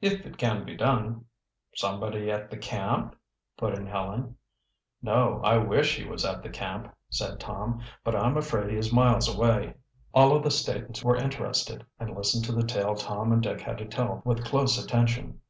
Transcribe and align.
"If 0.00 0.26
it 0.26 0.38
can 0.38 0.64
be 0.64 0.76
done." 0.76 1.26
"Somebody 1.76 2.32
at 2.32 2.50
the 2.50 2.56
camp?" 2.56 3.14
put 3.56 3.74
in 3.78 3.86
Helen. 3.86 4.36
"No, 5.02 5.40
I 5.44 5.56
wish 5.58 5.94
he 5.94 6.04
was 6.04 6.24
at 6.24 6.42
the 6.42 6.48
camp," 6.50 6.92
said 7.10 7.38
Tom. 7.38 7.80
"But 8.02 8.16
I'm 8.16 8.36
afraid 8.36 8.72
he 8.72 8.76
is 8.76 8.92
miles 8.92 9.32
away." 9.32 9.74
All 10.12 10.34
of 10.34 10.42
the 10.42 10.48
Statons 10.50 11.04
were 11.04 11.14
interested 11.14 11.86
and 12.00 12.16
listened 12.16 12.44
to 12.46 12.52
the 12.52 12.66
tale 12.66 12.96
Tom 12.96 13.30
and 13.30 13.40
Dick 13.40 13.60
had 13.60 13.78
to 13.78 13.84
tell 13.86 14.20
with 14.24 14.44
close 14.44 14.84
attention. 14.84 15.40